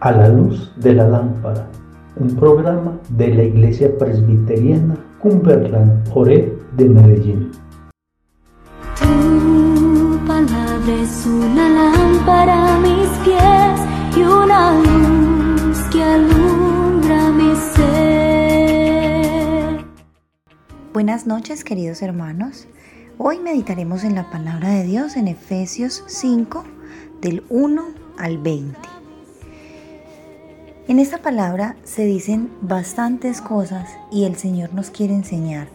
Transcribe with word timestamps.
A 0.00 0.12
la 0.12 0.28
luz 0.28 0.72
de 0.76 0.94
la 0.94 1.06
lámpara, 1.06 1.68
un 2.16 2.34
programa 2.34 2.98
de 3.10 3.34
la 3.34 3.42
Iglesia 3.42 3.90
Presbiteriana 3.98 4.96
Cumberland 5.20 6.08
Ore 6.14 6.56
de 6.76 6.88
Medellín. 6.88 7.50
Tu 8.98 10.18
palabra 10.26 10.94
es 11.02 11.26
una 11.26 11.68
lámpara 11.68 12.76
a 12.76 12.78
mis 12.80 13.08
pies 13.22 13.80
y 14.16 14.22
una 14.22 14.80
luz 14.80 15.78
que 15.92 16.02
alumbra 16.02 17.30
mi 17.32 17.54
ser. 17.74 18.64
Buenas 20.94 21.26
noches 21.26 21.64
queridos 21.64 22.00
hermanos. 22.00 22.66
Hoy 23.18 23.40
meditaremos 23.40 24.04
en 24.04 24.14
la 24.14 24.30
palabra 24.30 24.70
de 24.70 24.84
Dios 24.84 25.16
en 25.16 25.28
Efesios 25.28 26.02
5 26.06 26.64
del 27.24 27.42
1 27.48 27.82
al 28.18 28.36
20. 28.36 28.78
En 30.88 30.98
esta 30.98 31.22
palabra 31.22 31.74
se 31.82 32.04
dicen 32.04 32.50
bastantes 32.60 33.40
cosas 33.40 33.88
y 34.12 34.24
el 34.24 34.36
Señor 34.36 34.74
nos 34.74 34.90
quiere 34.90 35.14
enseñar 35.14 35.68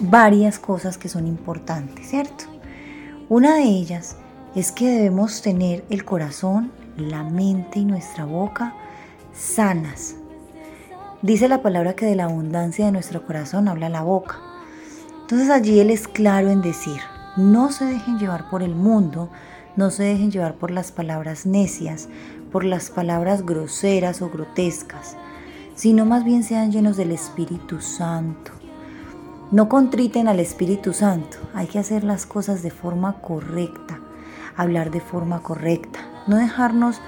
varias 0.00 0.58
cosas 0.58 0.98
que 0.98 1.08
son 1.08 1.28
importantes, 1.28 2.08
¿cierto? 2.08 2.46
Una 3.28 3.54
de 3.54 3.62
ellas 3.62 4.16
es 4.56 4.72
que 4.72 4.90
debemos 4.90 5.42
tener 5.42 5.84
el 5.90 6.04
corazón, 6.04 6.72
la 6.96 7.22
mente 7.22 7.78
y 7.78 7.84
nuestra 7.84 8.24
boca 8.24 8.74
sanas. 9.32 10.16
Dice 11.22 11.46
la 11.46 11.62
palabra 11.62 11.94
que 11.94 12.06
de 12.06 12.16
la 12.16 12.24
abundancia 12.24 12.86
de 12.86 12.92
nuestro 12.92 13.24
corazón 13.24 13.68
habla 13.68 13.88
la 13.88 14.02
boca. 14.02 14.40
Entonces 15.20 15.50
allí 15.50 15.78
Él 15.78 15.90
es 15.90 16.08
claro 16.08 16.50
en 16.50 16.62
decir, 16.62 17.00
no 17.36 17.70
se 17.70 17.84
dejen 17.84 18.18
llevar 18.18 18.50
por 18.50 18.64
el 18.64 18.74
mundo, 18.74 19.30
no 19.76 19.90
se 19.90 20.04
dejen 20.04 20.30
llevar 20.30 20.54
por 20.54 20.70
las 20.70 20.90
palabras 20.90 21.46
necias, 21.46 22.08
por 22.50 22.64
las 22.64 22.90
palabras 22.90 23.44
groseras 23.44 24.22
o 24.22 24.30
grotescas, 24.30 25.16
sino 25.74 26.06
más 26.06 26.24
bien 26.24 26.42
sean 26.42 26.72
llenos 26.72 26.96
del 26.96 27.12
Espíritu 27.12 27.80
Santo. 27.80 28.52
No 29.52 29.68
contriten 29.68 30.26
al 30.26 30.40
Espíritu 30.40 30.92
Santo, 30.92 31.36
hay 31.54 31.66
que 31.66 31.78
hacer 31.78 32.02
las 32.02 32.26
cosas 32.26 32.62
de 32.62 32.70
forma 32.70 33.20
correcta, 33.20 34.00
hablar 34.56 34.90
de 34.90 35.00
forma 35.00 35.42
correcta, 35.42 36.00
no 36.26 36.36
dejarnos 36.36 37.00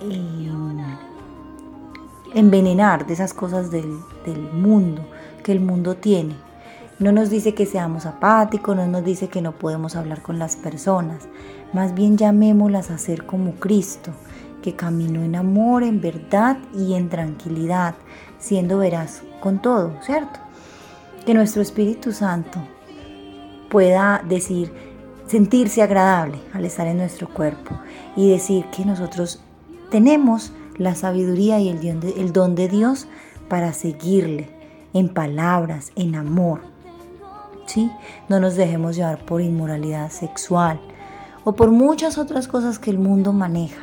em, 0.00 0.84
envenenar 2.34 3.06
de 3.06 3.14
esas 3.14 3.34
cosas 3.34 3.70
del 3.70 3.88
mundo 4.52 5.04
que 5.42 5.52
el 5.52 5.60
mundo 5.60 5.96
tiene. 5.96 6.36
No 7.02 7.10
nos 7.10 7.30
dice 7.30 7.52
que 7.52 7.66
seamos 7.66 8.06
apáticos, 8.06 8.76
no 8.76 8.86
nos 8.86 9.04
dice 9.04 9.26
que 9.26 9.42
no 9.42 9.58
podemos 9.58 9.96
hablar 9.96 10.22
con 10.22 10.38
las 10.38 10.54
personas, 10.54 11.28
más 11.72 11.94
bien 11.94 12.16
llamémoslas 12.16 12.92
a 12.92 12.98
ser 12.98 13.26
como 13.26 13.54
Cristo, 13.56 14.12
que 14.62 14.76
caminó 14.76 15.24
en 15.24 15.34
amor, 15.34 15.82
en 15.82 16.00
verdad 16.00 16.58
y 16.72 16.94
en 16.94 17.08
tranquilidad, 17.08 17.96
siendo 18.38 18.78
veraz 18.78 19.24
con 19.40 19.60
todo, 19.60 20.00
¿cierto? 20.02 20.38
Que 21.26 21.34
nuestro 21.34 21.60
Espíritu 21.60 22.12
Santo 22.12 22.60
pueda 23.68 24.22
decir, 24.28 24.72
sentirse 25.26 25.82
agradable 25.82 26.38
al 26.52 26.64
estar 26.64 26.86
en 26.86 26.98
nuestro 26.98 27.28
cuerpo 27.28 27.80
y 28.14 28.30
decir 28.30 28.66
que 28.66 28.84
nosotros 28.84 29.42
tenemos 29.90 30.52
la 30.78 30.94
sabiduría 30.94 31.58
y 31.58 31.68
el 31.68 32.32
don 32.32 32.54
de, 32.54 32.68
Dios 32.68 33.08
para 33.48 33.72
seguirle 33.72 34.50
en 34.94 35.08
palabras, 35.08 35.90
en 35.96 36.14
amor. 36.14 36.71
No 38.28 38.40
nos 38.40 38.56
dejemos 38.56 38.96
llevar 38.96 39.24
por 39.24 39.40
inmoralidad 39.40 40.10
sexual 40.10 40.80
o 41.44 41.52
por 41.52 41.70
muchas 41.70 42.18
otras 42.18 42.48
cosas 42.48 42.78
que 42.78 42.90
el 42.90 42.98
mundo 42.98 43.32
maneja. 43.32 43.82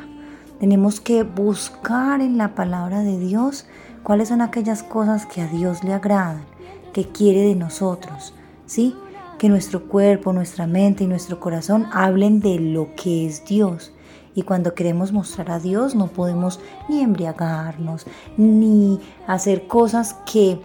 Tenemos 0.58 1.00
que 1.00 1.22
buscar 1.22 2.20
en 2.20 2.36
la 2.36 2.54
palabra 2.54 3.00
de 3.00 3.18
Dios 3.18 3.66
cuáles 4.02 4.28
son 4.28 4.42
aquellas 4.42 4.82
cosas 4.82 5.26
que 5.26 5.40
a 5.40 5.46
Dios 5.46 5.82
le 5.84 5.92
agradan, 5.92 6.44
que 6.92 7.08
quiere 7.08 7.40
de 7.42 7.54
nosotros, 7.54 8.34
¿sí? 8.66 8.94
Que 9.38 9.48
nuestro 9.48 9.88
cuerpo, 9.88 10.32
nuestra 10.32 10.66
mente 10.66 11.04
y 11.04 11.06
nuestro 11.06 11.40
corazón 11.40 11.86
hablen 11.92 12.40
de 12.40 12.58
lo 12.58 12.94
que 12.94 13.26
es 13.26 13.44
Dios. 13.44 13.92
Y 14.34 14.42
cuando 14.42 14.74
queremos 14.74 15.12
mostrar 15.12 15.50
a 15.50 15.58
Dios 15.58 15.94
no 15.94 16.06
podemos 16.08 16.60
ni 16.88 17.00
embriagarnos, 17.00 18.06
ni 18.36 19.00
hacer 19.26 19.66
cosas 19.66 20.14
que 20.30 20.60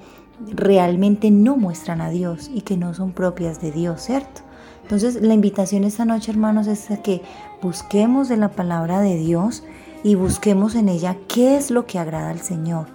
realmente 0.51 1.31
no 1.31 1.57
muestran 1.57 2.01
a 2.01 2.09
Dios 2.09 2.49
y 2.53 2.61
que 2.61 2.77
no 2.77 2.93
son 2.93 3.11
propias 3.11 3.61
de 3.61 3.71
Dios, 3.71 4.01
¿cierto? 4.01 4.41
Entonces 4.83 5.21
la 5.21 5.33
invitación 5.33 5.83
esta 5.83 6.05
noche, 6.05 6.31
hermanos, 6.31 6.67
es 6.67 6.87
que 7.03 7.21
busquemos 7.61 8.29
de 8.29 8.37
la 8.37 8.49
palabra 8.49 9.01
de 9.01 9.17
Dios 9.17 9.63
y 10.03 10.13
busquemos 10.15 10.75
en 10.75 10.89
ella 10.89 11.17
qué 11.27 11.57
es 11.57 11.71
lo 11.71 11.87
que 11.87 11.97
agrada 11.97 12.29
al 12.29 12.41
Señor. 12.41 12.87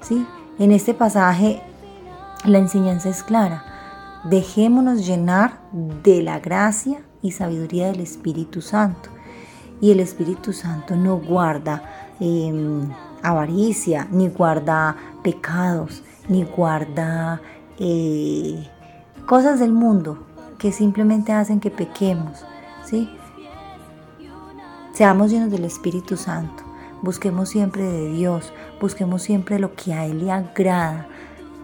¿Sí? 0.00 0.26
En 0.58 0.72
este 0.72 0.94
pasaje 0.94 1.60
la 2.44 2.58
enseñanza 2.58 3.08
es 3.08 3.22
clara. 3.22 3.64
Dejémonos 4.24 5.06
llenar 5.06 5.60
de 5.72 6.22
la 6.22 6.40
gracia 6.40 7.02
y 7.20 7.32
sabiduría 7.32 7.88
del 7.88 8.00
Espíritu 8.00 8.62
Santo. 8.62 9.10
Y 9.80 9.90
el 9.90 10.00
Espíritu 10.00 10.52
Santo 10.52 10.96
no 10.96 11.18
guarda 11.18 11.82
em, 12.20 12.88
avaricia, 13.22 14.06
ni 14.10 14.28
guarda 14.28 14.96
pecados, 15.22 16.02
ni 16.28 16.44
guarda 16.44 17.40
eh, 17.78 18.68
cosas 19.26 19.60
del 19.60 19.72
mundo 19.72 20.26
que 20.58 20.72
simplemente 20.72 21.32
hacen 21.32 21.60
que 21.60 21.70
pequemos. 21.70 22.44
¿sí? 22.84 23.08
Seamos 24.92 25.30
llenos 25.30 25.50
del 25.50 25.64
Espíritu 25.64 26.16
Santo. 26.16 26.64
Busquemos 27.02 27.48
siempre 27.48 27.84
de 27.84 28.10
Dios. 28.10 28.52
Busquemos 28.80 29.22
siempre 29.22 29.58
lo 29.58 29.74
que 29.74 29.94
a 29.94 30.06
Él 30.06 30.24
le 30.24 30.32
agrada. 30.32 31.06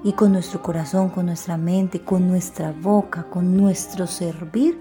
Y 0.04 0.12
con 0.12 0.32
nuestro 0.32 0.62
corazón, 0.62 1.08
con 1.08 1.26
nuestra 1.26 1.56
mente, 1.56 2.00
con 2.00 2.28
nuestra 2.28 2.72
boca, 2.72 3.24
con 3.24 3.56
nuestro 3.56 4.06
servir, 4.06 4.78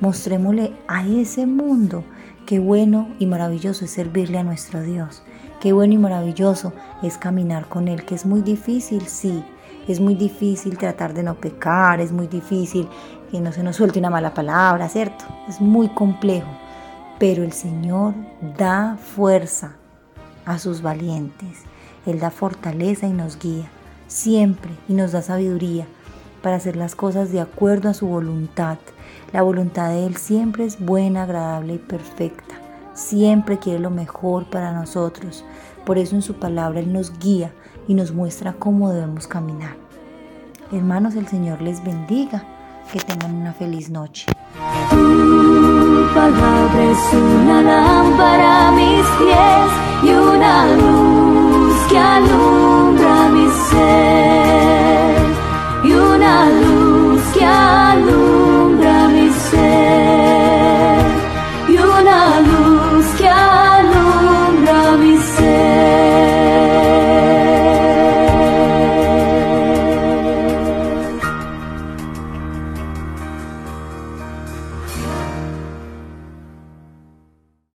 mostrémosle 0.00 0.72
a 0.88 1.06
ese 1.06 1.44
mundo 1.44 2.04
qué 2.46 2.58
bueno 2.58 3.08
y 3.18 3.26
maravilloso 3.26 3.84
es 3.84 3.90
servirle 3.90 4.38
a 4.38 4.44
nuestro 4.44 4.80
Dios. 4.82 5.22
Qué 5.60 5.72
bueno 5.72 5.94
y 5.94 5.98
maravilloso 5.98 6.72
es 7.02 7.18
caminar 7.18 7.66
con 7.68 7.88
Él, 7.88 8.04
que 8.04 8.14
es 8.14 8.26
muy 8.26 8.40
difícil, 8.40 9.06
sí. 9.06 9.44
Es 9.86 10.00
muy 10.00 10.14
difícil 10.14 10.78
tratar 10.78 11.14
de 11.14 11.22
no 11.22 11.34
pecar, 11.34 12.00
es 12.00 12.12
muy 12.12 12.26
difícil 12.26 12.88
que 13.30 13.40
no 13.40 13.52
se 13.52 13.62
nos 13.62 13.76
suelte 13.76 13.98
una 13.98 14.10
mala 14.10 14.34
palabra, 14.34 14.88
¿cierto? 14.88 15.24
Es 15.48 15.60
muy 15.60 15.88
complejo 15.88 16.48
pero 17.20 17.44
el 17.44 17.52
Señor 17.52 18.14
da 18.56 18.96
fuerza 18.96 19.76
a 20.46 20.58
sus 20.58 20.80
valientes. 20.80 21.64
Él 22.06 22.18
da 22.18 22.30
fortaleza 22.30 23.06
y 23.06 23.12
nos 23.12 23.38
guía 23.38 23.68
siempre 24.08 24.70
y 24.88 24.94
nos 24.94 25.12
da 25.12 25.20
sabiduría 25.20 25.86
para 26.42 26.56
hacer 26.56 26.76
las 26.76 26.94
cosas 26.94 27.30
de 27.30 27.40
acuerdo 27.40 27.90
a 27.90 27.94
su 27.94 28.06
voluntad. 28.06 28.78
La 29.34 29.42
voluntad 29.42 29.90
de 29.90 30.06
Él 30.06 30.16
siempre 30.16 30.64
es 30.64 30.80
buena, 30.80 31.24
agradable 31.24 31.74
y 31.74 31.78
perfecta 31.78 32.54
siempre 33.00 33.58
quiere 33.58 33.78
lo 33.78 33.90
mejor 33.90 34.44
para 34.50 34.72
nosotros. 34.72 35.44
Por 35.84 35.98
eso 35.98 36.14
en 36.14 36.22
su 36.22 36.34
palabra 36.34 36.80
Él 36.80 36.92
nos 36.92 37.18
guía 37.18 37.52
y 37.88 37.94
nos 37.94 38.12
muestra 38.12 38.52
cómo 38.52 38.90
debemos 38.90 39.26
caminar. 39.26 39.76
Hermanos, 40.70 41.16
el 41.16 41.26
Señor 41.26 41.60
les 41.62 41.82
bendiga. 41.82 42.44
Que 42.92 42.98
tengan 42.98 43.36
una 43.36 43.52
feliz 43.52 43.88
noche. 43.88 44.26
Tu 44.90 46.14
palabra 46.14 46.90
es 46.90 47.14
una 47.14 47.62
lámpara 47.62 48.68
a 48.68 48.72
mis 48.72 49.06
pies 49.18 49.70
y 50.02 50.08
una 50.12 50.66
luz 50.74 51.76
que. 51.88 52.59